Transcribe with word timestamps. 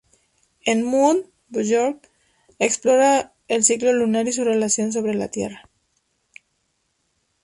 En 0.71 0.79
"Moon", 0.83 1.19
Björk 1.51 2.07
explora 2.57 3.13
el 3.47 3.63
ciclo 3.63 3.93
lunar 3.93 4.27
y 4.27 4.31
su 4.31 4.43
relación 4.43 4.91
sobre 4.91 5.13
la 5.13 5.27
Tierra. 5.27 5.69